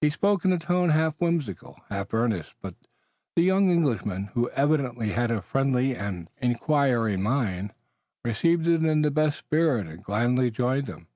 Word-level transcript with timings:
He 0.00 0.08
spoke 0.08 0.46
in 0.46 0.52
a 0.54 0.58
tone 0.58 0.88
half 0.88 1.14
whimsical, 1.20 1.78
half 1.90 2.14
earnest, 2.14 2.54
but 2.62 2.74
the 3.34 3.42
young 3.42 3.68
Englishman, 3.68 4.28
who 4.32 4.48
evidently 4.52 5.10
had 5.12 5.30
a 5.30 5.42
friendly 5.42 5.94
and 5.94 6.30
inquiring 6.38 7.20
mind, 7.20 7.74
received 8.24 8.66
it 8.66 8.82
in 8.82 9.02
the 9.02 9.10
best 9.10 9.38
spirit 9.38 9.88
and 9.88 10.02
gladly 10.02 10.50
joined 10.50 10.86
them. 10.86 11.08